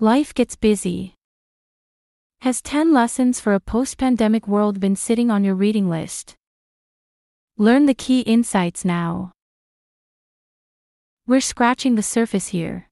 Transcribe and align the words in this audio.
Life 0.00 0.34
gets 0.34 0.56
busy. 0.56 1.14
Has 2.42 2.60
10 2.60 2.92
lessons 2.92 3.40
for 3.40 3.54
a 3.54 3.60
post 3.60 3.96
pandemic 3.96 4.46
world 4.46 4.78
been 4.78 4.94
sitting 4.94 5.30
on 5.30 5.42
your 5.42 5.54
reading 5.54 5.88
list? 5.88 6.34
Learn 7.56 7.86
the 7.86 7.94
key 7.94 8.20
insights 8.20 8.84
now. 8.84 9.32
We're 11.26 11.40
scratching 11.40 11.94
the 11.94 12.02
surface 12.02 12.48
here. 12.48 12.90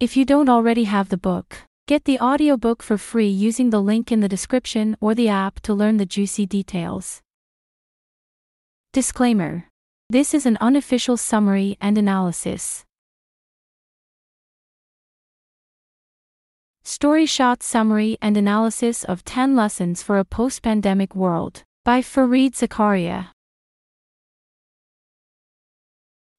If 0.00 0.18
you 0.18 0.26
don't 0.26 0.50
already 0.50 0.84
have 0.84 1.08
the 1.08 1.16
book, 1.16 1.56
get 1.86 2.04
the 2.04 2.20
audiobook 2.20 2.82
for 2.82 2.98
free 2.98 3.30
using 3.30 3.70
the 3.70 3.80
link 3.80 4.12
in 4.12 4.20
the 4.20 4.28
description 4.28 4.98
or 5.00 5.14
the 5.14 5.30
app 5.30 5.60
to 5.60 5.72
learn 5.72 5.96
the 5.96 6.04
juicy 6.04 6.44
details. 6.44 7.22
Disclaimer 8.92 9.64
This 10.10 10.34
is 10.34 10.44
an 10.44 10.58
unofficial 10.60 11.16
summary 11.16 11.78
and 11.80 11.96
analysis. 11.96 12.84
Story 16.82 17.26
Shot 17.26 17.62
Summary 17.62 18.16
and 18.22 18.38
Analysis 18.38 19.04
of 19.04 19.22
10 19.24 19.54
Lessons 19.54 20.02
for 20.02 20.18
a 20.18 20.24
Post 20.24 20.62
Pandemic 20.62 21.14
World 21.14 21.62
by 21.84 22.00
Fareed 22.00 22.52
Zakaria. 22.52 23.28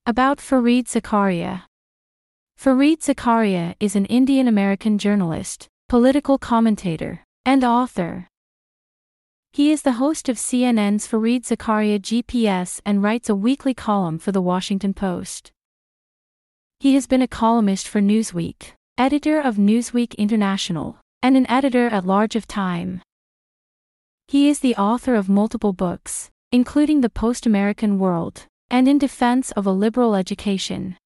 About 0.05 0.39
Fareed 0.39 0.85
Zakaria. 0.85 1.63
Fareed 2.59 3.01
Zakaria 3.01 3.75
is 3.79 3.95
an 3.95 4.05
Indian 4.05 4.47
American 4.47 4.97
journalist, 4.97 5.67
political 5.87 6.39
commentator, 6.39 7.23
and 7.45 7.63
author. 7.63 8.27
He 9.53 9.71
is 9.71 9.83
the 9.83 9.93
host 9.93 10.27
of 10.27 10.37
CNN's 10.37 11.07
Fareed 11.07 11.43
Zakaria 11.43 11.99
GPS 11.99 12.81
and 12.83 13.03
writes 13.03 13.29
a 13.29 13.35
weekly 13.35 13.75
column 13.75 14.17
for 14.17 14.31
The 14.31 14.41
Washington 14.41 14.95
Post. 14.95 15.51
He 16.79 16.95
has 16.95 17.05
been 17.05 17.21
a 17.21 17.27
columnist 17.27 17.87
for 17.87 18.01
Newsweek, 18.01 18.73
editor 18.97 19.39
of 19.39 19.55
Newsweek 19.55 20.15
International, 20.17 20.97
and 21.21 21.37
an 21.37 21.49
editor 21.49 21.87
at 21.87 22.05
large 22.05 22.35
of 22.35 22.47
Time. 22.47 23.01
He 24.27 24.49
is 24.49 24.59
the 24.59 24.75
author 24.75 25.15
of 25.15 25.29
multiple 25.29 25.73
books, 25.73 26.29
including 26.51 27.01
The 27.01 27.09
Post 27.09 27.45
American 27.45 27.99
World 27.99 28.45
and 28.69 28.87
In 28.87 28.97
Defense 28.97 29.51
of 29.51 29.65
a 29.65 29.71
Liberal 29.71 30.15
Education. 30.15 30.97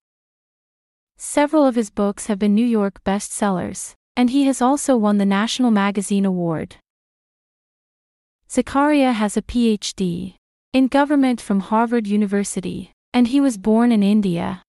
Several 1.18 1.66
of 1.66 1.76
his 1.76 1.90
books 1.90 2.28
have 2.28 2.38
been 2.38 2.54
New 2.54 2.66
York 2.66 3.04
bestsellers, 3.04 3.94
and 4.16 4.30
he 4.30 4.46
has 4.46 4.62
also 4.62 4.96
won 4.98 5.18
the 5.18 5.26
National 5.26 5.72
Magazine 5.72 6.26
Award. 6.26 6.76
Zakaria 8.50 9.14
has 9.14 9.36
a 9.36 9.42
PhD 9.42 10.36
in 10.74 10.88
government 10.88 11.40
from 11.40 11.62
Harvard 11.62 12.06
University, 12.06 12.92
and 13.14 13.30
he 13.30 13.40
was 13.40 13.58
born 13.58 13.92
in 13.92 14.04
India. 14.04 14.62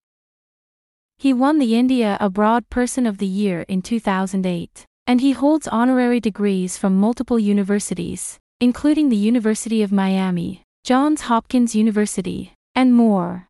He 1.19 1.33
won 1.33 1.59
the 1.59 1.75
India 1.75 2.19
Abroad 2.21 2.69
Person 2.69 3.07
of 3.07 3.17
the 3.17 3.27
Year 3.27 3.63
in 3.69 3.81
2008, 3.81 4.85
and 5.07 5.21
he 5.21 5.33
holds 5.33 5.67
honorary 5.67 6.21
degrees 6.21 6.77
from 6.77 7.01
multiple 7.01 7.39
universities, 7.39 8.39
including 8.61 9.09
the 9.09 9.17
University 9.17 9.83
of 9.83 9.91
Miami, 9.91 10.63
Johns 10.85 11.23
Hopkins 11.23 11.75
University, 11.75 12.53
and 12.75 12.93
more. 12.93 13.49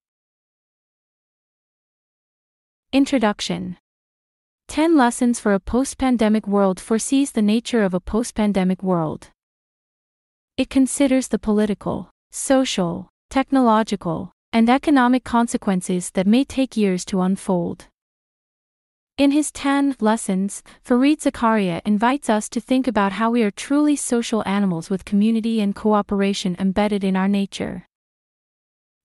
Introduction 2.92 3.77
10 4.69 4.97
Lessons 4.97 5.41
for 5.41 5.53
a 5.53 5.61
Post 5.61 5.98
Pandemic 5.98 6.47
World 6.47 6.78
foresees 6.78 7.33
the 7.33 7.42
nature 7.42 7.83
of 7.83 7.94
a 7.94 8.00
post 8.00 8.37
pandemic 8.37 8.83
world. 8.83 9.31
It 10.56 10.70
considers 10.70 11.28
the 11.28 11.39
political, 11.39 12.11
social, 12.31 13.09
technological, 13.28 14.33
and 14.57 14.71
economic 14.71 15.23
consequences 15.23 16.12
that 16.12 16.27
may 16.27 16.43
take 16.43 16.79
years 16.79 17.05
to 17.05 17.21
unfold. 17.21 17.89
In 19.19 19.31
his 19.31 19.53
10 19.53 19.97
lessons, 20.01 20.62
Fareed 20.83 21.21
Zakaria 21.21 21.83
invites 21.85 22.31
us 22.31 22.49
to 22.49 22.59
think 22.59 22.89
about 22.89 23.12
how 23.12 23.31
we 23.31 23.43
are 23.43 23.51
truly 23.51 23.97
social 23.97 24.43
animals 24.47 24.89
with 24.89 25.05
community 25.05 25.61
and 25.61 25.75
cooperation 25.75 26.57
embedded 26.59 27.05
in 27.05 27.17
our 27.17 27.29
nature. 27.29 27.84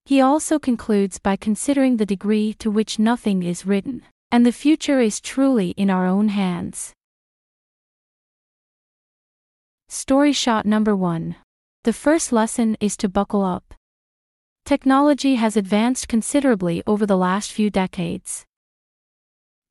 He 0.05 0.21
also 0.21 0.57
concludes 0.57 1.19
by 1.19 1.35
considering 1.35 1.97
the 1.97 2.05
degree 2.05 2.53
to 2.59 2.71
which 2.71 2.97
nothing 2.97 3.43
is 3.43 3.65
written, 3.65 4.03
and 4.31 4.45
the 4.45 4.53
future 4.53 5.01
is 5.01 5.19
truly 5.19 5.71
in 5.71 5.89
our 5.89 6.07
own 6.07 6.29
hands. 6.29 6.93
Story 9.89 10.31
shot 10.31 10.65
number 10.65 10.95
1. 10.95 11.35
The 11.83 11.91
first 11.91 12.31
lesson 12.31 12.77
is 12.79 12.95
to 12.95 13.09
buckle 13.09 13.43
up. 13.43 13.73
Technology 14.71 15.35
has 15.35 15.57
advanced 15.57 16.07
considerably 16.07 16.81
over 16.87 17.05
the 17.05 17.17
last 17.17 17.51
few 17.51 17.69
decades. 17.69 18.45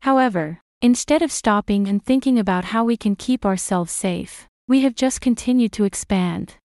However, 0.03 0.61
instead 0.83 1.23
of 1.23 1.33
stopping 1.33 1.89
and 1.89 2.05
thinking 2.05 2.39
about 2.39 2.67
how 2.67 2.85
we 2.85 2.99
can 2.99 3.17
keep 3.17 3.47
ourselves 3.47 3.93
safe, 3.93 4.47
we 4.69 4.83
have 4.83 4.95
just 4.95 5.23
continued 5.23 5.73
to 5.73 5.85
expand. 5.85 6.57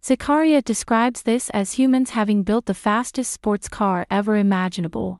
Zakaria 0.00 0.62
describes 0.62 1.22
this 1.22 1.50
as 1.50 1.72
humans 1.72 2.10
having 2.10 2.44
built 2.44 2.66
the 2.66 2.72
fastest 2.72 3.32
sports 3.32 3.68
car 3.68 4.06
ever 4.08 4.36
imaginable. 4.36 5.18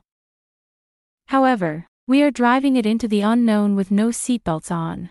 However, 1.27 1.85
we 2.07 2.23
are 2.23 2.31
driving 2.31 2.77
it 2.77 2.85
into 2.85 3.09
the 3.09 3.19
unknown 3.19 3.75
with 3.75 3.91
no 3.91 4.07
seatbelts 4.07 4.71
on. 4.71 5.09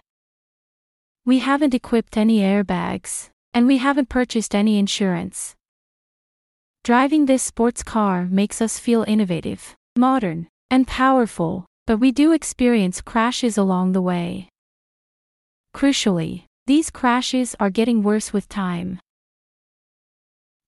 We 1.27 1.41
haven't 1.41 1.75
equipped 1.75 2.17
any 2.17 2.39
airbags, 2.39 3.29
and 3.53 3.67
we 3.67 3.77
haven't 3.77 4.09
purchased 4.09 4.55
any 4.55 4.79
insurance. 4.79 5.55
Driving 6.89 7.27
this 7.27 7.43
sports 7.43 7.83
car 7.83 8.25
makes 8.31 8.63
us 8.63 8.79
feel 8.79 9.05
innovative, 9.07 9.77
modern, 9.95 10.49
and 10.71 10.87
powerful, 10.87 11.67
but 11.87 11.99
we 11.99 12.11
do 12.13 12.33
experience 12.33 13.03
crashes 13.03 13.59
along 13.59 13.93
the 13.93 14.01
way. 14.01 14.49
Crucially, 15.77 16.45
these 16.67 16.89
crashes 16.89 17.55
are 17.61 17.69
getting 17.69 18.03
worse 18.03 18.33
with 18.33 18.49
time. 18.49 19.01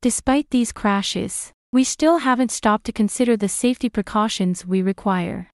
Despite 0.03 0.51
these 0.51 0.73
crashes, 0.73 1.53
we 1.73 1.85
still 1.85 2.19
haven't 2.19 2.51
stopped 2.51 2.85
to 2.85 2.93
consider 2.93 3.35
the 3.35 3.49
safety 3.49 3.89
precautions 3.89 4.67
we 4.67 4.83
require. 4.83 5.49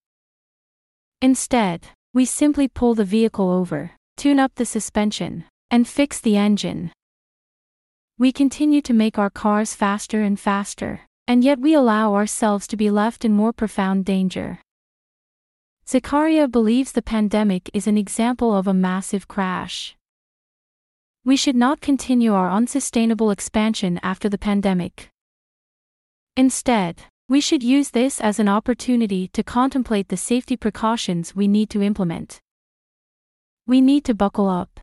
Instead, 1.22 1.86
we 2.12 2.24
simply 2.24 2.66
pull 2.66 2.96
the 2.96 3.04
vehicle 3.04 3.50
over, 3.52 3.92
tune 4.16 4.40
up 4.40 4.56
the 4.56 4.66
suspension, 4.66 5.44
and 5.70 5.86
fix 5.86 6.20
the 6.20 6.36
engine. 6.36 6.90
We 8.18 8.32
continue 8.32 8.80
to 8.80 8.94
make 8.94 9.18
our 9.18 9.28
cars 9.28 9.74
faster 9.74 10.22
and 10.22 10.40
faster, 10.40 11.02
and 11.28 11.44
yet 11.44 11.58
we 11.58 11.74
allow 11.74 12.14
ourselves 12.14 12.66
to 12.68 12.76
be 12.76 12.90
left 12.90 13.26
in 13.26 13.32
more 13.32 13.52
profound 13.52 14.06
danger. 14.06 14.62
Zakaria 15.86 16.50
believes 16.50 16.92
the 16.92 17.02
pandemic 17.02 17.68
is 17.74 17.86
an 17.86 17.98
example 17.98 18.56
of 18.56 18.66
a 18.66 18.72
massive 18.72 19.28
crash. 19.28 19.96
We 21.26 21.36
should 21.36 21.56
not 21.56 21.82
continue 21.82 22.32
our 22.32 22.50
unsustainable 22.50 23.30
expansion 23.30 24.00
after 24.02 24.30
the 24.30 24.38
pandemic. 24.38 25.10
Instead, 26.38 27.02
we 27.28 27.42
should 27.42 27.62
use 27.62 27.90
this 27.90 28.18
as 28.18 28.38
an 28.38 28.48
opportunity 28.48 29.28
to 29.28 29.42
contemplate 29.42 30.08
the 30.08 30.16
safety 30.16 30.56
precautions 30.56 31.36
we 31.36 31.48
need 31.48 31.68
to 31.68 31.82
implement. 31.82 32.40
We 33.66 33.82
need 33.82 34.06
to 34.06 34.14
buckle 34.14 34.48
up. 34.48 34.80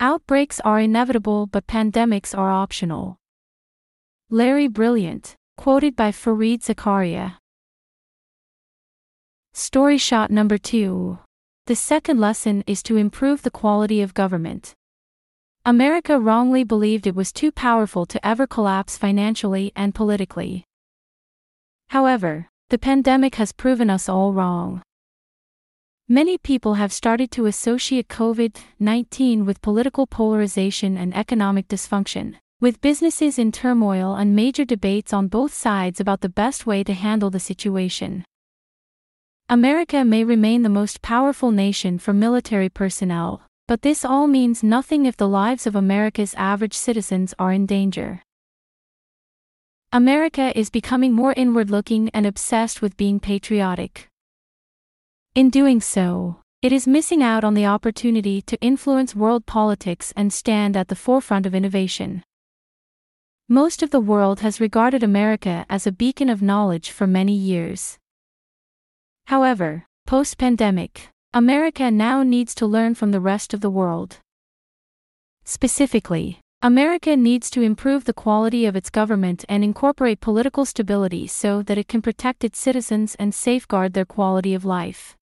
Outbreaks 0.00 0.60
are 0.60 0.78
inevitable 0.78 1.46
but 1.46 1.66
pandemics 1.66 2.36
are 2.36 2.50
optional. 2.50 3.16
Larry 4.28 4.68
Brilliant, 4.68 5.36
quoted 5.56 5.96
by 5.96 6.12
Fareed 6.12 6.60
Zakaria. 6.60 7.38
Story 9.54 9.96
shot 9.96 10.30
number 10.30 10.58
2. 10.58 11.18
The 11.64 11.76
second 11.76 12.20
lesson 12.20 12.62
is 12.66 12.82
to 12.82 12.98
improve 12.98 13.40
the 13.40 13.50
quality 13.50 14.02
of 14.02 14.12
government. 14.12 14.74
America 15.64 16.20
wrongly 16.20 16.62
believed 16.62 17.06
it 17.06 17.14
was 17.14 17.32
too 17.32 17.50
powerful 17.50 18.04
to 18.04 18.24
ever 18.24 18.46
collapse 18.46 18.98
financially 18.98 19.72
and 19.74 19.94
politically. 19.94 20.66
However, 21.88 22.48
the 22.68 22.78
pandemic 22.78 23.36
has 23.36 23.50
proven 23.50 23.88
us 23.88 24.10
all 24.10 24.34
wrong. 24.34 24.82
Many 26.08 26.38
people 26.38 26.74
have 26.74 26.92
started 26.92 27.32
to 27.32 27.46
associate 27.46 28.06
COVID 28.06 28.56
19 28.78 29.44
with 29.44 29.60
political 29.60 30.06
polarization 30.06 30.96
and 30.96 31.12
economic 31.16 31.66
dysfunction, 31.66 32.36
with 32.60 32.80
businesses 32.80 33.40
in 33.40 33.50
turmoil 33.50 34.14
and 34.14 34.36
major 34.36 34.64
debates 34.64 35.12
on 35.12 35.26
both 35.26 35.52
sides 35.52 35.98
about 35.98 36.20
the 36.20 36.28
best 36.28 36.64
way 36.64 36.84
to 36.84 36.92
handle 36.92 37.28
the 37.28 37.40
situation. 37.40 38.24
America 39.48 40.04
may 40.04 40.22
remain 40.22 40.62
the 40.62 40.68
most 40.68 41.02
powerful 41.02 41.50
nation 41.50 41.98
for 41.98 42.12
military 42.12 42.68
personnel, 42.68 43.42
but 43.66 43.82
this 43.82 44.04
all 44.04 44.28
means 44.28 44.62
nothing 44.62 45.06
if 45.06 45.16
the 45.16 45.28
lives 45.28 45.66
of 45.66 45.74
America's 45.74 46.34
average 46.34 46.74
citizens 46.74 47.34
are 47.36 47.52
in 47.52 47.66
danger. 47.66 48.22
America 49.92 50.56
is 50.56 50.70
becoming 50.70 51.12
more 51.12 51.34
inward 51.36 51.68
looking 51.68 52.10
and 52.10 52.26
obsessed 52.26 52.80
with 52.80 52.96
being 52.96 53.18
patriotic. 53.18 54.08
In 55.36 55.50
doing 55.50 55.82
so, 55.82 56.40
it 56.62 56.72
is 56.72 56.86
missing 56.88 57.22
out 57.22 57.44
on 57.44 57.52
the 57.52 57.66
opportunity 57.66 58.40
to 58.40 58.58
influence 58.62 59.14
world 59.14 59.44
politics 59.44 60.10
and 60.16 60.32
stand 60.32 60.78
at 60.78 60.88
the 60.88 60.96
forefront 60.96 61.44
of 61.44 61.54
innovation. 61.54 62.22
Most 63.46 63.82
of 63.82 63.90
the 63.90 64.00
world 64.00 64.40
has 64.40 64.62
regarded 64.62 65.02
America 65.02 65.66
as 65.68 65.86
a 65.86 65.92
beacon 65.92 66.30
of 66.30 66.40
knowledge 66.40 66.90
for 66.90 67.06
many 67.06 67.34
years. 67.34 67.98
However, 69.26 69.84
Post 70.06 70.38
pandemic, 70.38 71.10
America 71.34 71.90
now 71.90 72.22
needs 72.22 72.54
to 72.54 72.66
learn 72.66 72.94
from 72.94 73.10
the 73.10 73.20
rest 73.20 73.52
of 73.52 73.60
the 73.60 73.68
world. 73.68 74.20
Specifically, 75.44 76.40
America 76.62 77.14
needs 77.14 77.50
to 77.50 77.60
improve 77.60 78.06
the 78.06 78.14
quality 78.14 78.64
of 78.64 78.74
its 78.74 78.88
government 78.88 79.44
and 79.50 79.62
incorporate 79.62 80.20
political 80.20 80.64
stability 80.64 81.26
so 81.26 81.60
that 81.60 81.76
it 81.76 81.88
can 81.88 82.00
protect 82.00 82.42
its 82.42 82.58
citizens 82.58 83.14
and 83.16 83.34
safeguard 83.34 83.92
their 83.92 84.06
quality 84.06 84.54
of 84.54 84.64
life. 84.64 85.14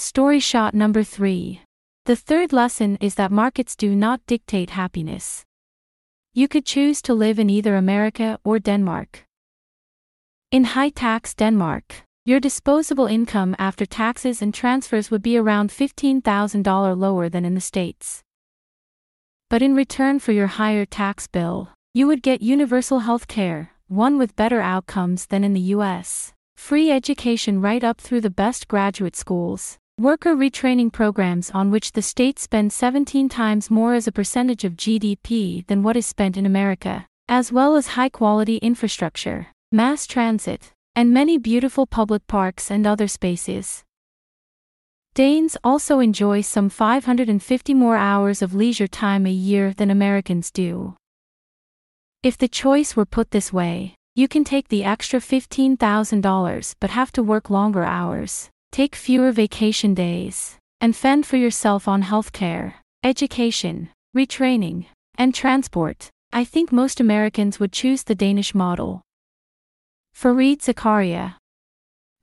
Story 0.00 0.38
shot 0.38 0.74
number 0.74 1.02
3. 1.02 1.60
The 2.04 2.14
third 2.14 2.52
lesson 2.52 2.98
is 3.00 3.16
that 3.16 3.32
markets 3.32 3.74
do 3.74 3.96
not 3.96 4.20
dictate 4.28 4.70
happiness. 4.70 5.44
You 6.32 6.46
could 6.46 6.64
choose 6.64 7.02
to 7.02 7.14
live 7.14 7.40
in 7.40 7.50
either 7.50 7.74
America 7.74 8.38
or 8.44 8.60
Denmark. 8.60 9.24
In 10.52 10.62
high 10.62 10.90
tax 10.90 11.34
Denmark, 11.34 12.04
your 12.24 12.38
disposable 12.38 13.06
income 13.06 13.56
after 13.58 13.84
taxes 13.84 14.40
and 14.40 14.54
transfers 14.54 15.10
would 15.10 15.20
be 15.20 15.36
around 15.36 15.70
$15,000 15.70 16.96
lower 16.96 17.28
than 17.28 17.44
in 17.44 17.56
the 17.56 17.60
States. 17.60 18.22
But 19.50 19.62
in 19.62 19.74
return 19.74 20.20
for 20.20 20.30
your 20.30 20.46
higher 20.46 20.86
tax 20.86 21.26
bill, 21.26 21.70
you 21.92 22.06
would 22.06 22.22
get 22.22 22.40
universal 22.40 23.00
health 23.00 23.26
care, 23.26 23.72
one 23.88 24.16
with 24.16 24.36
better 24.36 24.60
outcomes 24.60 25.26
than 25.26 25.42
in 25.42 25.54
the 25.54 25.74
US, 25.74 26.34
free 26.56 26.88
education 26.92 27.60
right 27.60 27.82
up 27.82 28.00
through 28.00 28.20
the 28.20 28.30
best 28.30 28.68
graduate 28.68 29.16
schools, 29.16 29.76
worker 29.98 30.36
retraining 30.36 30.92
programs 30.92 31.50
on 31.50 31.72
which 31.72 31.90
the 31.92 32.02
state 32.02 32.38
spends 32.38 32.74
17 32.76 33.28
times 33.28 33.68
more 33.68 33.94
as 33.94 34.06
a 34.06 34.12
percentage 34.12 34.64
of 34.64 34.76
GDP 34.76 35.66
than 35.66 35.82
what 35.82 35.96
is 35.96 36.06
spent 36.06 36.36
in 36.36 36.46
America, 36.46 37.06
as 37.28 37.50
well 37.50 37.74
as 37.74 37.88
high 37.88 38.08
quality 38.08 38.58
infrastructure 38.58 39.48
mass 39.70 40.06
transit, 40.06 40.72
and 40.96 41.12
many 41.12 41.36
beautiful 41.36 41.86
public 41.86 42.26
parks 42.26 42.70
and 42.70 42.86
other 42.86 43.06
spaces. 43.06 43.84
Danes 45.14 45.58
also 45.62 45.98
enjoy 45.98 46.40
some 46.40 46.70
550 46.70 47.74
more 47.74 47.96
hours 47.96 48.40
of 48.40 48.54
leisure 48.54 48.86
time 48.86 49.26
a 49.26 49.30
year 49.30 49.74
than 49.74 49.90
Americans 49.90 50.50
do. 50.50 50.94
If 52.22 52.38
the 52.38 52.48
choice 52.48 52.96
were 52.96 53.04
put 53.04 53.30
this 53.30 53.52
way, 53.52 53.94
you 54.14 54.26
can 54.26 54.42
take 54.42 54.68
the 54.68 54.84
extra 54.84 55.20
$15,000 55.20 56.74
but 56.80 56.90
have 56.90 57.12
to 57.12 57.22
work 57.22 57.50
longer 57.50 57.84
hours, 57.84 58.48
take 58.72 58.94
fewer 58.94 59.32
vacation 59.32 59.94
days, 59.94 60.56
and 60.80 60.94
fend 60.94 61.26
for 61.26 61.36
yourself 61.36 61.88
on 61.88 62.02
healthcare, 62.02 62.74
education, 63.02 63.88
retraining, 64.16 64.86
and 65.16 65.34
transport. 65.34 66.10
I 66.32 66.44
think 66.44 66.70
most 66.70 67.00
Americans 67.00 67.58
would 67.58 67.72
choose 67.72 68.02
the 68.02 68.14
Danish 68.14 68.54
model. 68.54 69.02
Fareed 70.14 70.60
Zakaria. 70.60 71.36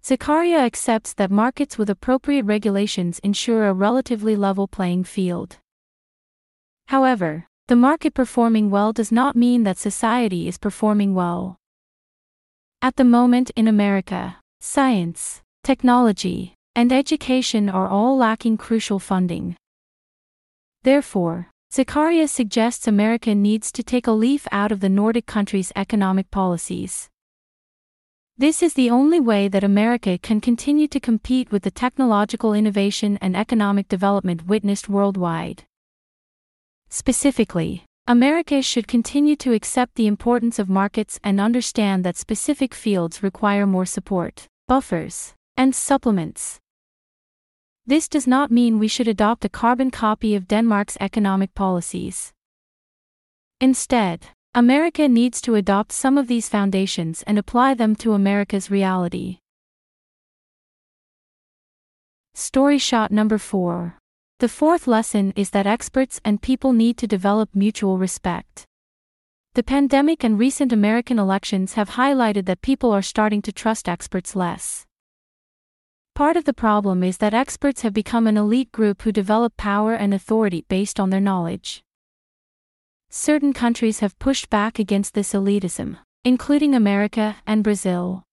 Zakaria 0.04 0.60
accepts 0.60 1.14
that 1.14 1.32
markets 1.32 1.78
with 1.78 1.90
appropriate 1.90 2.46
regulations 2.46 3.20
ensure 3.20 3.66
a 3.66 3.74
relatively 3.74 4.36
level 4.36 4.68
playing 4.68 5.04
field. 5.04 5.58
However, 6.88 7.48
the 7.68 7.76
market 7.76 8.14
performing 8.14 8.70
well 8.70 8.94
does 8.94 9.12
not 9.12 9.36
mean 9.36 9.64
that 9.64 9.80
society 9.80 10.48
is 10.48 10.60
performing 10.60 11.16
well. 11.16 11.58
At 12.82 12.98
the 12.98 13.04
moment 13.04 13.50
in 13.56 13.68
America, 13.68 14.38
science, 14.60 15.42
technology, 15.66 16.54
and 16.76 16.94
education 16.94 17.70
are 17.70 17.88
all 17.88 18.16
lacking 18.16 18.56
crucial 18.56 19.00
funding. 19.00 19.56
Therefore, 20.84 21.50
Zakaria 21.74 22.30
suggests 22.30 22.88
America 22.88 23.34
needs 23.34 23.72
to 23.72 23.82
take 23.82 24.06
a 24.06 24.12
leaf 24.12 24.48
out 24.52 24.72
of 24.72 24.80
the 24.80 24.90
Nordic 24.90 25.26
countries' 25.26 25.72
economic 25.76 26.30
policies. 26.30 27.10
This 28.38 28.62
is 28.62 28.76
the 28.76 28.92
only 28.92 29.20
way 29.20 29.48
that 29.48 29.64
America 29.64 30.20
can 30.20 30.40
continue 30.40 30.88
to 30.88 31.00
compete 31.00 31.52
with 31.52 31.64
the 31.64 31.72
technological 31.72 32.54
innovation 32.54 33.18
and 33.20 33.36
economic 33.36 33.88
development 33.88 34.46
witnessed 34.46 34.88
worldwide. 34.88 35.64
Specifically, 36.90 37.84
America 38.06 38.62
should 38.62 38.88
continue 38.88 39.36
to 39.38 39.54
accept 39.54 39.96
the 39.96 40.06
importance 40.06 40.60
of 40.60 40.70
markets 40.70 41.20
and 41.24 41.42
understand 41.42 42.06
that 42.06 42.18
specific 42.18 42.76
fields 42.76 43.24
require 43.24 43.66
more 43.66 43.88
support, 43.88 44.46
buffers, 44.68 45.34
and 45.58 45.76
supplements. 45.76 46.60
This 47.86 48.08
does 48.08 48.26
not 48.26 48.52
mean 48.52 48.80
we 48.80 48.88
should 48.88 49.08
adopt 49.08 49.46
a 49.46 49.50
carbon 49.50 49.92
copy 49.92 50.36
of 50.36 50.48
Denmark's 50.48 50.98
economic 51.00 51.54
policies. 51.54 52.34
Instead, 53.62 54.26
America 54.54 55.08
needs 55.08 55.40
to 55.42 55.56
adopt 55.56 55.92
some 55.92 56.18
of 56.18 56.28
these 56.28 56.50
foundations 56.50 57.24
and 57.28 57.38
apply 57.38 57.74
them 57.74 57.96
to 57.98 58.14
America's 58.14 58.72
reality. 58.72 59.38
Story 62.34 62.78
shot 62.78 63.12
number 63.12 63.38
4. 63.38 63.98
The 64.40 64.50
fourth 64.50 64.88
lesson 64.88 65.32
is 65.36 65.52
that 65.52 65.68
experts 65.68 66.20
and 66.26 66.42
people 66.42 66.74
need 66.74 66.98
to 66.98 67.08
develop 67.08 67.50
mutual 67.54 67.98
respect. 67.98 68.66
The 69.54 69.64
pandemic 69.64 70.24
and 70.24 70.38
recent 70.38 70.74
American 70.74 71.18
elections 71.18 71.76
have 71.76 71.92
highlighted 71.92 72.46
that 72.46 72.62
people 72.62 72.92
are 72.92 73.02
starting 73.02 73.42
to 73.44 73.54
trust 73.54 73.88
experts 73.88 74.36
less. 74.36 74.86
Part 76.16 76.38
of 76.38 76.46
the 76.46 76.54
problem 76.54 77.04
is 77.04 77.18
that 77.18 77.34
experts 77.34 77.82
have 77.82 77.94
become 77.94 78.26
an 78.26 78.38
elite 78.38 78.72
group 78.72 79.02
who 79.02 79.12
develop 79.12 79.58
power 79.58 79.94
and 79.94 80.14
authority 80.14 80.64
based 80.70 80.98
on 80.98 81.10
their 81.10 81.20
knowledge. 81.20 81.84
Certain 83.10 83.52
countries 83.52 84.00
have 84.00 84.18
pushed 84.18 84.50
back 84.50 84.80
against 84.80 85.14
this 85.14 85.34
elitism, 85.34 85.98
including 86.24 86.74
America 86.74 87.36
and 87.46 87.66
Brazil. 87.66 88.24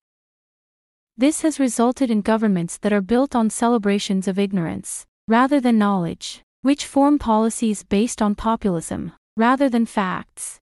This 1.16 1.42
has 1.42 1.58
resulted 1.58 2.08
in 2.08 2.20
governments 2.20 2.78
that 2.78 2.92
are 2.92 3.00
built 3.00 3.34
on 3.34 3.50
celebrations 3.50 4.28
of 4.28 4.38
ignorance, 4.38 5.04
rather 5.26 5.60
than 5.60 5.76
knowledge, 5.76 6.40
which 6.60 6.86
form 6.86 7.18
policies 7.18 7.82
based 7.82 8.22
on 8.22 8.36
populism, 8.36 9.10
rather 9.36 9.68
than 9.68 9.86
facts. 9.86 10.61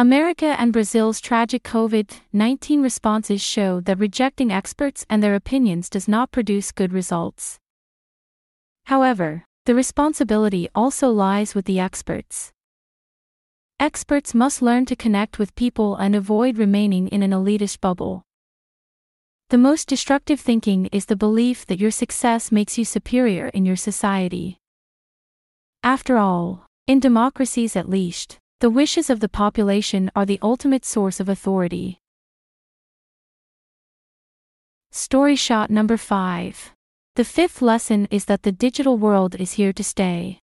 America 0.00 0.56
and 0.58 0.72
Brazil's 0.72 1.20
tragic 1.20 1.62
COVID 1.62 2.10
19 2.32 2.82
responses 2.82 3.42
show 3.42 3.80
that 3.80 3.98
rejecting 3.98 4.50
experts 4.50 5.04
and 5.10 5.22
their 5.22 5.34
opinions 5.34 5.90
does 5.90 6.08
not 6.08 6.32
produce 6.32 6.72
good 6.72 6.90
results. 6.90 7.58
However, 8.86 9.44
the 9.66 9.74
responsibility 9.74 10.70
also 10.74 11.10
lies 11.10 11.54
with 11.54 11.66
the 11.66 11.78
experts. 11.78 12.50
Experts 13.78 14.34
must 14.34 14.62
learn 14.62 14.86
to 14.86 14.96
connect 14.96 15.38
with 15.38 15.54
people 15.54 15.96
and 15.96 16.16
avoid 16.16 16.56
remaining 16.56 17.08
in 17.08 17.22
an 17.22 17.32
elitist 17.32 17.82
bubble. 17.82 18.22
The 19.50 19.58
most 19.58 19.86
destructive 19.86 20.40
thinking 20.40 20.86
is 20.92 21.04
the 21.04 21.14
belief 21.14 21.66
that 21.66 21.78
your 21.78 21.90
success 21.90 22.50
makes 22.50 22.78
you 22.78 22.86
superior 22.86 23.48
in 23.48 23.66
your 23.66 23.76
society. 23.76 24.56
After 25.82 26.16
all, 26.16 26.64
in 26.86 27.00
democracies 27.00 27.76
at 27.76 27.86
least, 27.86 28.39
the 28.60 28.70
wishes 28.70 29.10
of 29.10 29.20
the 29.20 29.28
population 29.28 30.10
are 30.14 30.24
the 30.24 30.38
ultimate 30.42 30.84
source 30.84 31.20
of 31.20 31.28
authority. 31.28 31.98
Story 34.90 35.36
shot 35.36 35.70
number 35.70 35.96
5 35.96 36.72
the 37.16 37.24
fifth 37.24 37.60
lesson 37.60 38.06
is 38.10 38.24
that 38.26 38.44
the 38.44 38.52
digital 38.52 38.96
world 38.96 39.34
is 39.34 39.52
here 39.52 39.72
to 39.72 39.82
stay. 39.84 40.38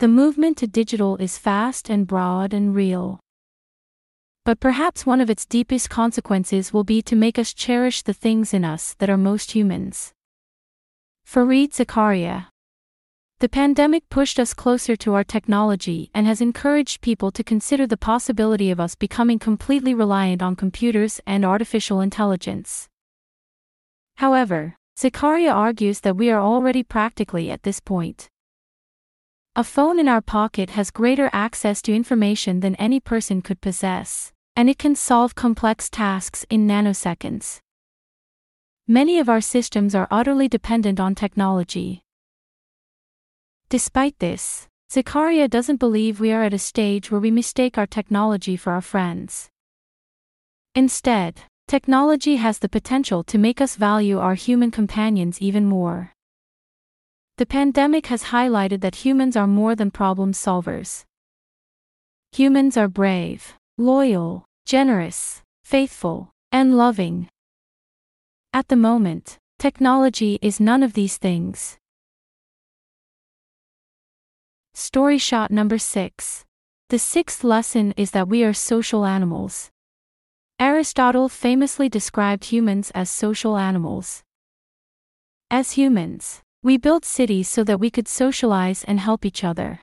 The 0.00 0.08
movement 0.08 0.58
to 0.58 0.66
digital 0.66 1.16
is 1.16 1.38
fast 1.38 1.88
and 1.88 2.06
broad 2.06 2.52
and 2.52 2.74
real. 2.74 3.20
But 4.44 4.58
perhaps 4.58 5.06
one 5.06 5.20
of 5.20 5.30
its 5.30 5.46
deepest 5.46 5.88
consequences 5.88 6.72
will 6.72 6.84
be 6.84 7.00
to 7.02 7.14
make 7.14 7.38
us 7.38 7.54
cherish 7.54 8.02
the 8.02 8.12
things 8.12 8.52
in 8.52 8.64
us 8.64 8.94
that 8.98 9.08
are 9.08 9.16
most 9.16 9.52
humans. 9.52 10.12
Fareed 11.24 11.72
Zakaria. 11.72 12.48
The 13.40 13.48
pandemic 13.48 14.08
pushed 14.10 14.40
us 14.40 14.52
closer 14.52 14.96
to 14.96 15.14
our 15.14 15.22
technology 15.22 16.10
and 16.12 16.26
has 16.26 16.40
encouraged 16.40 17.00
people 17.02 17.30
to 17.30 17.44
consider 17.44 17.86
the 17.86 17.96
possibility 17.96 18.72
of 18.72 18.80
us 18.80 18.96
becoming 18.96 19.38
completely 19.38 19.94
reliant 19.94 20.42
on 20.42 20.56
computers 20.56 21.20
and 21.24 21.44
artificial 21.44 22.00
intelligence. 22.00 22.88
However, 24.16 24.74
Zakaria 24.98 25.54
argues 25.54 26.00
that 26.00 26.16
we 26.16 26.30
are 26.30 26.40
already 26.40 26.82
practically 26.82 27.48
at 27.48 27.62
this 27.62 27.78
point. 27.78 28.28
A 29.54 29.62
phone 29.62 30.00
in 30.00 30.08
our 30.08 30.20
pocket 30.20 30.70
has 30.70 30.90
greater 30.90 31.30
access 31.32 31.80
to 31.82 31.94
information 31.94 32.58
than 32.58 32.74
any 32.74 32.98
person 32.98 33.40
could 33.40 33.60
possess, 33.60 34.32
and 34.56 34.68
it 34.68 34.78
can 34.78 34.96
solve 34.96 35.36
complex 35.36 35.88
tasks 35.88 36.44
in 36.50 36.66
nanoseconds. 36.66 37.60
Many 38.88 39.20
of 39.20 39.28
our 39.28 39.40
systems 39.40 39.94
are 39.94 40.08
utterly 40.10 40.48
dependent 40.48 40.98
on 40.98 41.14
technology. 41.14 42.02
Despite 43.68 44.18
this, 44.18 44.66
Zakaria 44.90 45.48
doesn't 45.48 45.76
believe 45.76 46.20
we 46.20 46.32
are 46.32 46.44
at 46.44 46.54
a 46.54 46.58
stage 46.58 47.10
where 47.10 47.20
we 47.20 47.30
mistake 47.30 47.76
our 47.76 47.86
technology 47.86 48.56
for 48.56 48.72
our 48.72 48.80
friends. 48.80 49.48
Instead, 50.74 51.42
Technology 51.68 52.36
has 52.36 52.60
the 52.60 52.68
potential 52.70 53.22
to 53.24 53.36
make 53.36 53.60
us 53.60 53.76
value 53.76 54.18
our 54.18 54.34
human 54.34 54.70
companions 54.70 55.42
even 55.42 55.66
more. 55.66 56.14
The 57.36 57.44
pandemic 57.44 58.06
has 58.06 58.32
highlighted 58.32 58.80
that 58.80 59.04
humans 59.04 59.36
are 59.36 59.46
more 59.46 59.74
than 59.74 59.90
problem 59.90 60.32
solvers. 60.32 61.04
Humans 62.32 62.78
are 62.78 62.88
brave, 62.88 63.52
loyal, 63.76 64.46
generous, 64.64 65.42
faithful, 65.62 66.30
and 66.50 66.78
loving. 66.78 67.28
At 68.54 68.68
the 68.68 68.76
moment, 68.76 69.36
technology 69.58 70.38
is 70.40 70.60
none 70.60 70.82
of 70.82 70.94
these 70.94 71.18
things. 71.18 71.77
Story 74.80 75.18
shot 75.18 75.50
number 75.50 75.76
6. 75.76 76.44
The 76.88 77.00
sixth 77.00 77.42
lesson 77.42 77.92
is 77.96 78.12
that 78.12 78.28
we 78.28 78.44
are 78.44 78.52
social 78.52 79.04
animals. 79.04 79.70
Aristotle 80.60 81.28
famously 81.28 81.88
described 81.88 82.44
humans 82.44 82.92
as 82.94 83.10
social 83.10 83.56
animals. 83.56 84.22
As 85.50 85.72
humans, 85.72 86.42
we 86.62 86.76
built 86.76 87.04
cities 87.04 87.48
so 87.48 87.64
that 87.64 87.80
we 87.80 87.90
could 87.90 88.06
socialize 88.06 88.84
and 88.84 89.00
help 89.00 89.24
each 89.24 89.42
other. 89.42 89.80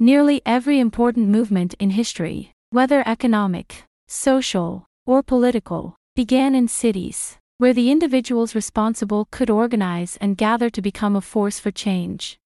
Nearly 0.00 0.42
every 0.44 0.80
important 0.80 1.28
movement 1.28 1.74
in 1.78 1.90
history, 1.90 2.50
whether 2.70 3.06
economic, 3.06 3.84
social, 4.08 4.88
or 5.06 5.22
political, 5.22 5.94
began 6.16 6.56
in 6.56 6.66
cities, 6.66 7.38
where 7.58 7.72
the 7.72 7.92
individuals 7.92 8.56
responsible 8.56 9.28
could 9.30 9.48
organize 9.48 10.18
and 10.20 10.36
gather 10.36 10.70
to 10.70 10.82
become 10.82 11.14
a 11.14 11.20
force 11.20 11.60
for 11.60 11.70
change. 11.70 12.36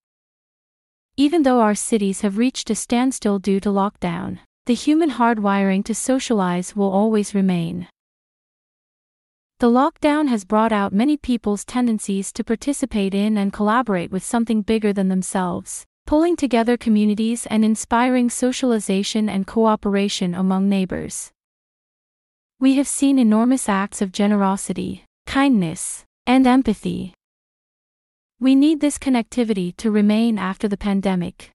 Even 1.17 1.45
though 1.45 1.61
our 1.61 1.77
cities 1.77 2.23
have 2.23 2.39
reached 2.39 2.71
a 2.71 2.75
standstill 2.75 3.39
due 3.39 3.61
to 3.61 3.69
lockdown, 3.69 4.41
the 4.67 4.75
human 4.75 5.11
hardwiring 5.11 5.85
to 5.85 5.95
socialize 5.95 6.75
will 6.75 6.91
always 6.91 7.37
remain. 7.37 7.87
The 9.61 9.71
lockdown 9.71 10.27
has 10.27 10.45
brought 10.45 10.73
out 10.73 10.93
many 10.93 11.17
people's 11.17 11.65
tendencies 11.65 12.33
to 12.33 12.43
participate 12.43 13.15
in 13.15 13.39
and 13.39 13.53
collaborate 13.53 14.11
with 14.11 14.25
something 14.25 14.63
bigger 14.63 14.93
than 14.93 15.09
themselves, 15.09 15.87
pulling 16.05 16.35
together 16.35 16.77
communities 16.77 17.47
and 17.47 17.65
inspiring 17.65 18.29
socialization 18.29 19.29
and 19.29 19.47
cooperation 19.47 20.35
among 20.35 20.69
neighbors. 20.69 21.31
We 22.59 22.75
have 22.75 22.89
seen 22.89 23.21
enormous 23.21 23.69
acts 23.69 24.03
of 24.03 24.11
generosity, 24.11 25.05
kindness, 25.27 26.05
and 26.27 26.45
empathy. 26.45 27.15
We 28.41 28.55
need 28.55 28.81
this 28.81 28.99
connectivity 28.99 29.77
to 29.77 29.91
remain 29.91 30.39
after 30.39 30.69
the 30.69 30.77
pandemic. 30.77 31.51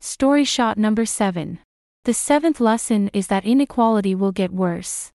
Story 0.00 0.44
shot 0.44 0.78
number 0.78 1.04
7. 1.04 1.58
The 2.04 2.14
seventh 2.14 2.60
lesson 2.60 3.10
is 3.12 3.26
that 3.26 3.44
inequality 3.44 4.14
will 4.14 4.32
get 4.32 4.52
worse. 4.52 5.10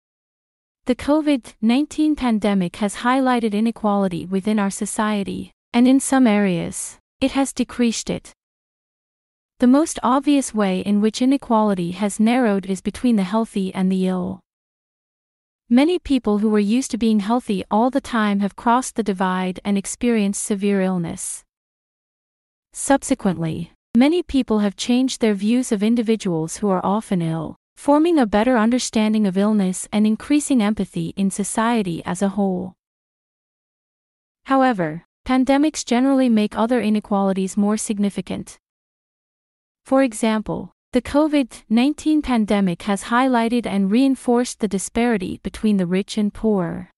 The 0.86 0.96
COVID 0.96 1.54
19 1.62 2.16
pandemic 2.16 2.76
has 2.76 2.98
highlighted 2.98 3.54
inequality 3.54 4.26
within 4.26 4.60
our 4.60 4.70
society, 4.70 5.52
and 5.72 5.88
in 5.88 6.00
some 6.00 6.28
areas, 6.28 6.98
it 7.22 7.32
has 7.32 7.54
decreased 7.54 8.10
it. 8.10 8.34
The 9.60 9.68
most 9.68 9.98
obvious 10.04 10.54
way 10.54 10.82
in 10.82 11.00
which 11.00 11.22
inequality 11.22 11.92
has 11.92 12.20
narrowed 12.20 12.66
is 12.66 12.82
between 12.82 13.16
the 13.16 13.24
healthy 13.24 13.74
and 13.74 13.90
the 13.90 14.08
ill. 14.08 14.43
Many 15.74 15.98
people 15.98 16.38
who 16.38 16.50
were 16.50 16.60
used 16.60 16.92
to 16.92 17.00
being 17.00 17.22
healthy 17.22 17.64
all 17.72 17.90
the 17.90 18.00
time 18.00 18.42
have 18.42 18.56
crossed 18.56 18.96
the 18.96 19.02
divide 19.02 19.60
and 19.66 19.76
experienced 19.76 20.44
severe 20.44 20.82
illness. 20.82 21.44
Subsequently, 22.74 23.72
Many 23.96 24.24
people 24.24 24.60
have 24.60 24.76
changed 24.76 25.22
their 25.22 25.36
views 25.36 25.72
of 25.72 25.84
individuals 25.84 26.58
who 26.58 26.70
are 26.70 26.84
often 26.84 27.22
ill, 27.22 27.58
forming 27.78 28.18
a 28.18 28.26
better 28.26 28.58
understanding 28.58 29.28
of 29.28 29.38
illness 29.38 29.88
and 29.92 30.08
increasing 30.08 30.64
empathy 30.64 31.14
in 31.16 31.30
society 31.30 32.02
as 32.04 32.24
a 32.24 32.30
whole. 32.30 32.74
However, 34.46 35.06
pandemics 35.28 35.86
generally 35.86 36.28
make 36.28 36.58
other 36.58 36.82
inequalities 36.82 37.56
more 37.56 37.78
significant. 37.78 38.58
For 39.86 40.02
example, 40.02 40.73
the 40.94 41.02
COVID 41.02 41.64
19 41.70 42.22
pandemic 42.22 42.84
has 42.84 43.06
highlighted 43.06 43.66
and 43.66 43.90
reinforced 43.90 44.60
the 44.60 44.68
disparity 44.68 45.40
between 45.42 45.78
the 45.78 45.88
rich 45.88 46.20
and 46.20 46.32
poor. 46.32 46.92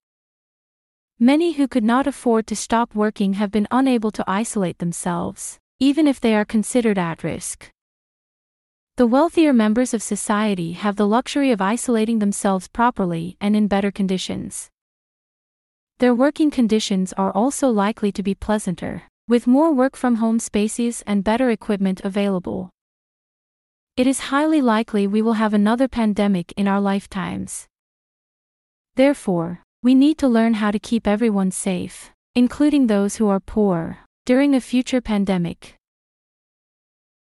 Many 1.17 1.53
who 1.53 1.65
could 1.65 1.85
not 1.85 2.05
afford 2.05 2.45
to 2.47 2.57
stop 2.57 2.93
working 2.93 3.33
have 3.33 3.51
been 3.51 3.69
unable 3.71 4.11
to 4.11 4.23
isolate 4.27 4.79
themselves 4.79 5.59
even 5.79 6.07
if 6.07 6.19
they 6.19 6.35
are 6.35 6.45
considered 6.45 6.97
at 6.97 7.23
risk. 7.23 7.69
The 8.97 9.07
wealthier 9.07 9.53
members 9.53 9.93
of 9.93 10.03
society 10.03 10.73
have 10.73 10.97
the 10.97 11.07
luxury 11.07 11.51
of 11.51 11.61
isolating 11.61 12.19
themselves 12.19 12.67
properly 12.67 13.37
and 13.39 13.55
in 13.55 13.67
better 13.67 13.91
conditions. 13.91 14.69
Their 15.99 16.15
working 16.15 16.51
conditions 16.51 17.13
are 17.13 17.31
also 17.31 17.69
likely 17.69 18.11
to 18.13 18.23
be 18.23 18.35
pleasanter, 18.35 19.03
with 19.29 19.47
more 19.47 19.73
work 19.73 19.95
from 19.95 20.15
home 20.15 20.39
spaces 20.39 21.01
and 21.07 21.23
better 21.23 21.49
equipment 21.49 22.01
available. 22.03 22.71
It 23.97 24.07
is 24.07 24.27
highly 24.27 24.61
likely 24.61 25.07
we 25.07 25.21
will 25.21 25.39
have 25.39 25.53
another 25.53 25.87
pandemic 25.87 26.53
in 26.57 26.67
our 26.67 26.81
lifetimes. 26.81 27.65
Therefore, 28.95 29.61
we 29.81 29.95
need 29.95 30.17
to 30.17 30.27
learn 30.27 30.55
how 30.55 30.71
to 30.71 30.79
keep 30.79 31.07
everyone 31.07 31.51
safe, 31.51 32.11
including 32.35 32.87
those 32.87 33.15
who 33.15 33.29
are 33.29 33.39
poor, 33.39 33.99
during 34.25 34.53
a 34.53 34.59
future 34.59 34.99
pandemic. 34.99 35.75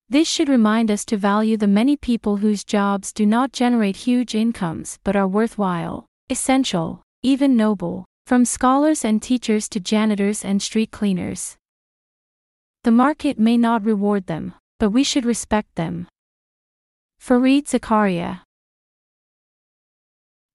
This 0.09 0.27
should 0.27 0.49
remind 0.49 0.91
us 0.91 1.05
to 1.05 1.17
value 1.17 1.57
the 1.57 1.69
many 1.69 1.97
people 1.97 2.39
whose 2.39 2.65
jobs 2.65 3.13
do 3.13 3.25
not 3.25 3.53
generate 3.53 4.09
huge 4.09 4.35
incomes 4.35 4.99
but 5.05 5.15
are 5.15 5.29
worthwhile, 5.29 6.07
essential, 6.29 7.03
even 7.23 7.57
noble, 7.57 8.05
from 8.27 8.45
scholars 8.45 9.05
and 9.05 9.23
teachers 9.23 9.69
to 9.69 9.79
janitors 9.79 10.45
and 10.45 10.61
street 10.61 10.91
cleaners. 10.91 11.57
The 12.83 12.91
market 12.91 13.39
may 13.39 13.57
not 13.57 13.85
reward 13.85 14.27
them, 14.27 14.55
but 14.81 14.91
we 14.91 15.05
should 15.05 15.25
respect 15.25 15.77
them. 15.77 16.09
Fareed 17.21 17.67
Zakaria. 17.67 18.41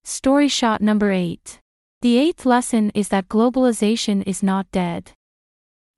Story 0.04 0.48
shot 0.48 0.82
number 0.82 1.12
8. 1.12 1.60
The 2.02 2.18
eighth 2.18 2.46
lesson 2.46 2.92
is 2.94 3.10
that 3.10 3.30
globalization 3.30 4.24
is 4.26 4.44
not 4.44 4.70
dead. 4.72 5.12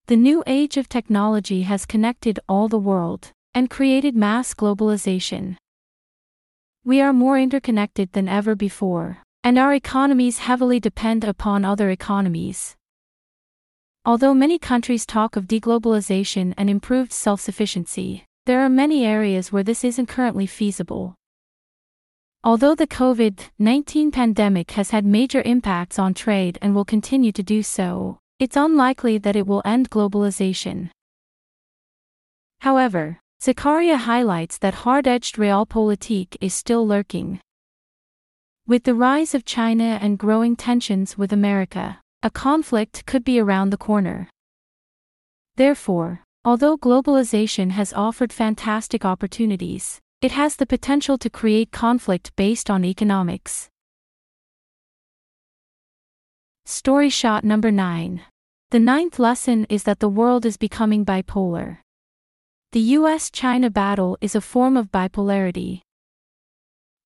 The 0.08 0.16
new 0.16 0.44
age 0.46 0.78
of 0.78 0.88
technology 0.88 1.64
has 1.64 1.86
connected 1.86 2.40
all 2.48 2.68
the 2.68 2.78
world 2.78 3.32
and 3.54 3.70
created 3.70 4.16
mass 4.16 4.54
globalization. 4.54 5.58
We 6.84 7.02
are 7.02 7.14
more 7.14 7.40
interconnected 7.40 8.12
than 8.12 8.28
ever 8.28 8.54
before, 8.54 9.20
and 9.44 9.58
our 9.58 9.74
economies 9.74 10.40
heavily 10.40 10.80
depend 10.80 11.24
upon 11.24 11.66
other 11.66 11.90
economies. 11.90 12.76
Although 14.06 14.36
many 14.36 14.60
countries 14.60 15.08
talk 15.08 15.36
of 15.36 15.48
deglobalization 15.48 16.54
and 16.58 16.70
improved 16.70 17.12
self 17.12 17.42
sufficiency, 17.42 18.26
there 18.46 18.62
are 18.62 18.70
many 18.70 19.06
areas 19.06 19.52
where 19.52 19.64
this 19.64 19.84
isn't 19.84 20.08
currently 20.08 20.46
feasible. 20.46 21.16
Although 22.44 22.76
the 22.76 22.86
COVID 22.86 23.40
19 23.58 24.12
pandemic 24.12 24.72
has 24.72 24.92
had 24.92 25.04
major 25.04 25.42
impacts 25.42 25.98
on 25.98 26.14
trade 26.14 26.60
and 26.62 26.76
will 26.76 26.86
continue 26.86 27.32
to 27.32 27.42
do 27.42 27.64
so, 27.64 28.20
it's 28.38 28.56
unlikely 28.56 29.18
that 29.18 29.36
it 29.36 29.48
will 29.48 29.64
end 29.66 29.90
globalization. 29.90 30.92
However, 32.60 33.20
Zakaria 33.42 33.98
highlights 33.98 34.60
that 34.60 34.86
hard-edged 34.86 35.38
realpolitik 35.38 36.38
is 36.40 36.54
still 36.54 36.86
lurking. 36.86 37.40
With 38.68 38.84
the 38.84 38.96
rise 38.96 39.34
of 39.34 39.46
China 39.46 40.00
and 40.02 40.20
growing 40.20 40.56
tensions 40.56 41.18
with 41.18 41.34
America, 41.34 42.00
a 42.22 42.30
conflict 42.30 43.06
could 43.06 43.24
be 43.24 43.40
around 43.40 43.72
the 43.72 43.78
corner. 43.78 44.30
Therefore, 45.56 46.25
although 46.46 46.78
globalization 46.78 47.72
has 47.72 47.92
offered 47.94 48.32
fantastic 48.32 49.04
opportunities, 49.04 50.00
it 50.22 50.32
has 50.32 50.56
the 50.56 50.66
potential 50.66 51.18
to 51.18 51.30
create 51.30 51.72
conflict 51.72 52.32
based 52.36 52.70
on 52.70 52.86
economics. 52.86 53.68
Story 56.66 57.10
shot 57.10 57.44
number 57.44 57.72
9. 57.72 58.22
The 58.70 58.80
ninth 58.80 59.18
lesson 59.18 59.66
is 59.70 59.84
that 59.84 60.00
the 60.00 60.10
world 60.10 60.46
is 60.46 60.58
becoming 60.58 61.04
bipolar. 61.04 61.80
The 62.74 62.82
US 63.00 63.32
China 63.32 63.72
battle 63.72 64.18
is 64.22 64.36
a 64.36 64.42
form 64.42 64.78
of 64.78 64.92
bipolarity. 64.92 65.82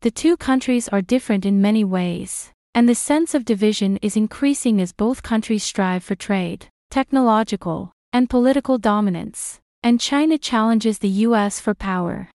The 0.02 0.12
two 0.12 0.36
countries 0.36 0.90
are 0.90 1.02
different 1.02 1.46
in 1.46 1.62
many 1.62 1.84
ways, 1.84 2.52
and 2.74 2.88
the 2.88 2.96
sense 2.96 3.34
of 3.34 3.46
division 3.46 3.98
is 4.02 4.18
increasing 4.18 4.82
as 4.82 4.94
both 4.94 5.24
countries 5.24 5.64
strive 5.64 6.04
for 6.04 6.16
trade, 6.16 6.68
technological, 6.90 7.92
and 8.12 8.30
political 8.30 8.78
dominance, 8.78 9.60
and 9.84 10.00
China 10.00 10.38
challenges 10.38 11.00
the 11.00 11.26
US 11.28 11.60
for 11.60 11.74
power. 11.74 12.30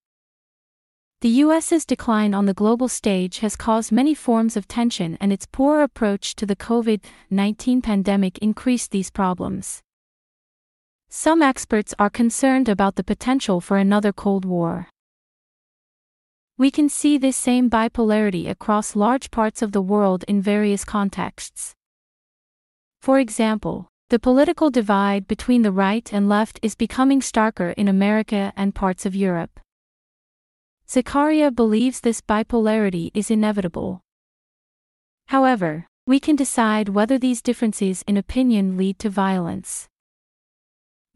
The 1.20 1.42
US's 1.44 1.86
decline 1.86 2.34
on 2.34 2.46
the 2.46 2.54
global 2.54 2.86
stage 2.86 3.38
has 3.38 3.56
caused 3.56 3.90
many 3.90 4.14
forms 4.14 4.56
of 4.56 4.68
tension, 4.68 5.16
and 5.20 5.32
its 5.32 5.46
poor 5.50 5.80
approach 5.80 6.36
to 6.36 6.44
the 6.44 6.56
COVID 6.56 7.02
19 7.30 7.80
pandemic 7.80 8.38
increased 8.38 8.90
these 8.90 9.10
problems. 9.10 9.80
Some 11.08 11.42
experts 11.42 11.94
are 11.98 12.10
concerned 12.10 12.68
about 12.68 12.96
the 12.96 13.04
potential 13.04 13.60
for 13.60 13.78
another 13.78 14.12
Cold 14.12 14.44
War. 14.44 14.88
We 16.58 16.70
can 16.70 16.88
see 16.88 17.18
this 17.18 17.36
same 17.36 17.70
bipolarity 17.70 18.48
across 18.48 18.94
large 18.94 19.30
parts 19.30 19.62
of 19.62 19.72
the 19.72 19.82
world 19.82 20.24
in 20.28 20.42
various 20.42 20.84
contexts. 20.84 21.72
For 23.00 23.18
example, 23.18 23.88
the 24.10 24.18
political 24.18 24.70
divide 24.70 25.26
between 25.26 25.62
the 25.62 25.72
right 25.72 26.12
and 26.12 26.28
left 26.28 26.60
is 26.62 26.74
becoming 26.74 27.20
starker 27.20 27.72
in 27.76 27.88
America 27.88 28.52
and 28.56 28.74
parts 28.74 29.06
of 29.06 29.16
Europe. 29.16 29.58
Zakaria 30.86 31.54
believes 31.54 32.00
this 32.00 32.20
bipolarity 32.20 33.10
is 33.14 33.30
inevitable. 33.30 34.02
However, 35.28 35.86
we 36.06 36.20
can 36.20 36.36
decide 36.36 36.90
whether 36.90 37.18
these 37.18 37.40
differences 37.40 38.04
in 38.06 38.18
opinion 38.18 38.76
lead 38.76 38.98
to 38.98 39.08
violence. 39.08 39.88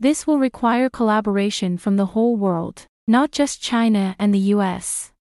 This 0.00 0.26
will 0.26 0.38
require 0.38 0.88
collaboration 0.88 1.76
from 1.76 1.96
the 1.96 2.06
whole 2.06 2.36
world, 2.36 2.86
not 3.06 3.32
just 3.32 3.60
China 3.60 4.16
and 4.18 4.32
the 4.32 4.54
US. 4.56 5.12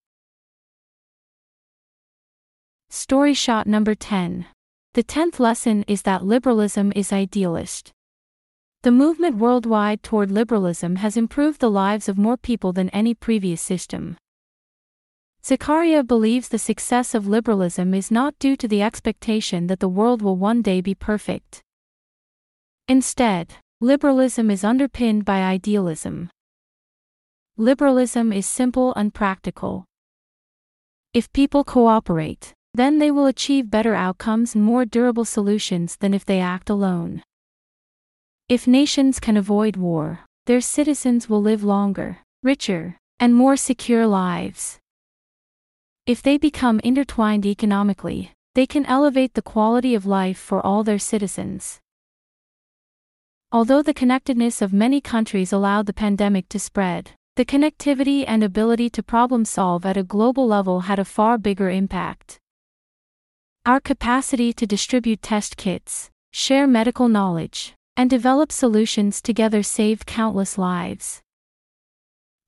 Story 2.90 3.34
shot 3.34 3.68
number 3.68 3.94
10. 3.94 4.46
The 4.98 5.04
tenth 5.04 5.40
lesson 5.40 5.84
is 5.88 6.02
that 6.02 6.26
liberalism 6.26 6.92
is 6.96 7.14
idealist. 7.14 7.92
The 8.82 8.90
movement 8.90 9.38
worldwide 9.38 10.02
toward 10.02 10.32
liberalism 10.32 10.96
has 10.96 11.16
improved 11.16 11.60
the 11.60 11.70
lives 11.70 12.10
of 12.10 12.18
more 12.18 12.36
people 12.36 12.74
than 12.74 12.90
any 12.90 13.14
previous 13.14 13.62
system. 13.62 14.18
Zakaria 15.44 16.02
believes 16.02 16.50
the 16.50 16.58
success 16.58 17.14
of 17.14 17.28
liberalism 17.28 17.94
is 17.94 18.10
not 18.10 18.40
due 18.40 18.56
to 18.56 18.68
the 18.68 18.82
expectation 18.82 19.68
that 19.68 19.82
the 19.82 19.88
world 19.88 20.24
will 20.24 20.36
one 20.36 20.64
day 20.64 20.82
be 20.82 20.96
perfect. 20.96 21.62
Instead, 22.88 23.54
liberalism 23.80 24.50
is 24.50 24.64
underpinned 24.64 25.26
by 25.26 25.44
idealism. 25.44 26.32
Liberalism 27.56 28.34
is 28.34 28.48
simple 28.48 28.96
and 28.96 29.14
practical. 29.14 29.86
If 31.14 31.32
people 31.34 31.64
cooperate, 31.64 32.56
then 32.78 33.00
they 33.00 33.10
will 33.10 33.26
achieve 33.26 33.72
better 33.72 33.96
outcomes 33.96 34.54
and 34.54 34.64
more 34.64 34.86
durable 34.86 35.26
solutions 35.26 35.96
than 35.96 36.14
if 36.14 36.24
they 36.24 36.40
act 36.40 36.70
alone. 36.70 37.24
If 38.48 38.68
nations 38.68 39.20
can 39.20 39.36
avoid 39.36 39.76
war, 39.76 40.20
their 40.46 40.62
citizens 40.62 41.28
will 41.28 41.42
live 41.42 41.64
longer, 41.64 42.20
richer, 42.44 42.98
and 43.20 43.34
more 43.34 43.58
secure 43.58 44.06
lives. 44.06 44.78
If 46.06 46.22
they 46.22 46.38
become 46.38 46.80
intertwined 46.84 47.48
economically, 47.48 48.32
they 48.54 48.68
can 48.68 48.86
elevate 48.86 49.34
the 49.34 49.42
quality 49.42 49.96
of 49.96 50.06
life 50.06 50.38
for 50.38 50.66
all 50.66 50.84
their 50.84 51.00
citizens. 51.00 51.80
Although 53.52 53.82
the 53.82 53.94
connectedness 53.94 54.62
of 54.62 54.72
many 54.72 55.02
countries 55.02 55.52
allowed 55.52 55.88
the 55.88 55.94
pandemic 56.06 56.48
to 56.50 56.60
spread, 56.60 57.12
the 57.38 57.46
connectivity 57.46 58.24
and 58.28 58.44
ability 58.44 58.90
to 58.92 59.02
problem 59.02 59.46
solve 59.46 59.84
at 59.84 59.98
a 59.98 60.04
global 60.04 60.48
level 60.48 60.82
had 60.82 61.00
a 61.00 61.06
far 61.06 61.38
bigger 61.38 61.70
impact. 61.70 62.40
Our 63.68 63.82
capacity 63.82 64.54
to 64.54 64.66
distribute 64.66 65.22
test 65.22 65.58
kits, 65.58 66.10
share 66.32 66.68
medical 66.68 67.10
knowledge, 67.10 67.74
and 67.98 68.10
develop 68.10 68.50
solutions 68.50 69.22
together 69.22 69.62
saved 69.62 70.06
countless 70.06 70.58
lives. 70.58 71.20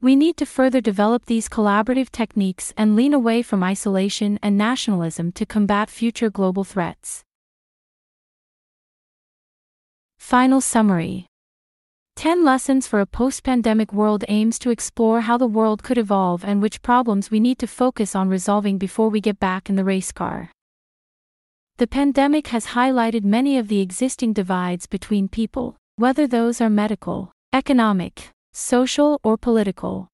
We 0.02 0.16
need 0.16 0.38
to 0.38 0.46
further 0.46 0.80
develop 0.80 1.26
these 1.26 1.50
collaborative 1.50 2.10
techniques 2.10 2.74
and 2.78 2.96
lean 2.96 3.14
away 3.14 3.42
from 3.42 3.66
isolation 3.66 4.40
and 4.42 4.58
nationalism 4.58 5.34
to 5.34 5.46
combat 5.46 5.90
future 5.90 6.30
global 6.30 6.64
threats. 6.64 7.26
Final 10.18 10.62
summary 10.62 11.26
10 12.16 12.46
Lessons 12.46 12.88
for 12.88 13.02
a 13.02 13.06
Post 13.06 13.44
Pandemic 13.44 13.92
World 13.92 14.24
aims 14.30 14.58
to 14.60 14.70
explore 14.70 15.20
how 15.20 15.38
the 15.38 15.48
world 15.48 15.84
could 15.84 15.98
evolve 15.98 16.46
and 16.46 16.62
which 16.62 16.82
problems 16.82 17.30
we 17.30 17.42
need 17.42 17.60
to 17.60 17.68
focus 17.68 18.16
on 18.16 18.30
resolving 18.30 18.78
before 18.78 19.10
we 19.10 19.20
get 19.20 19.38
back 19.38 19.70
in 19.70 19.76
the 19.76 19.84
race 19.84 20.14
car. 20.14 20.52
The 21.80 21.88
pandemic 21.88 22.48
has 22.48 22.76
highlighted 22.76 23.24
many 23.24 23.58
of 23.58 23.70
the 23.70 23.80
existing 23.80 24.34
divides 24.34 24.86
between 24.86 25.30
people, 25.30 25.78
whether 25.96 26.28
those 26.28 26.60
are 26.60 26.70
medical, 26.70 27.32
economic, 27.54 28.32
social, 28.52 29.18
or 29.24 29.38
political. 29.38 30.10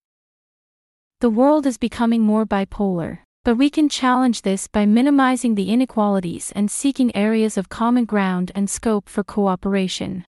The 1.22 1.32
world 1.32 1.66
is 1.66 1.80
becoming 1.80 2.22
more 2.22 2.46
bipolar, 2.46 3.22
but 3.44 3.56
we 3.56 3.72
can 3.72 3.90
challenge 3.90 4.44
this 4.44 4.68
by 4.68 4.86
minimizing 4.86 5.56
the 5.56 5.72
inequalities 5.72 6.54
and 6.56 6.70
seeking 6.70 7.16
areas 7.16 7.58
of 7.58 7.68
common 7.68 8.06
ground 8.06 8.52
and 8.54 8.70
scope 8.70 9.10
for 9.10 9.24
cooperation. 9.24 10.24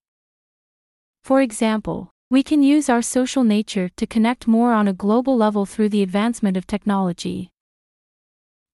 For 1.22 1.40
example, 1.40 2.10
we 2.32 2.42
can 2.42 2.64
use 2.64 2.88
our 2.88 3.00
social 3.00 3.44
nature 3.44 3.88
to 3.96 4.08
connect 4.08 4.48
more 4.48 4.72
on 4.72 4.88
a 4.88 4.92
global 4.92 5.36
level 5.36 5.66
through 5.66 5.90
the 5.90 6.02
advancement 6.02 6.56
of 6.56 6.66
technology. 6.66 7.48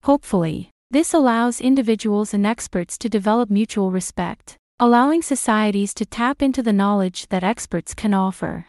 Hopefully, 0.05 0.71
this 0.95 1.13
allows 1.13 1.61
individuals 1.61 2.33
and 2.33 2.47
experts 2.47 2.97
to 2.97 3.09
develop 3.09 3.51
mutual 3.51 3.91
respect, 3.91 4.57
allowing 4.79 5.23
societies 5.23 5.93
to 5.93 6.07
tap 6.07 6.41
into 6.41 6.63
the 6.63 6.73
knowledge 6.73 7.27
that 7.31 7.43
experts 7.43 7.95
can 7.95 8.15
offer. 8.15 8.69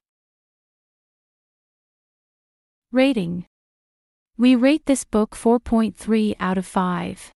Rating 2.92 3.46
We 4.40 4.56
rate 4.56 4.88
this 4.88 5.04
book 5.04 5.36
4.3 5.36 6.34
out 6.40 6.58
of 6.58 6.66
5. 6.66 7.35